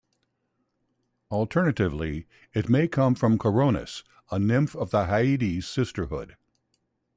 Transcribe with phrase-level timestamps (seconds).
[1.29, 6.37] Alternatively, it may come from Coronis, a nymph of the Hyades sisterhood.